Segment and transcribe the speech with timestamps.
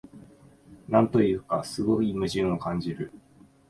[0.89, 3.11] なんというか、すごい矛盾を感じる